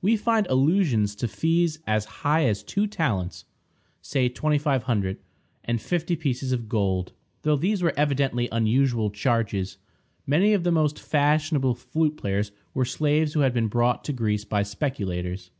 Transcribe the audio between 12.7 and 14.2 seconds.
were slaves who had been brought to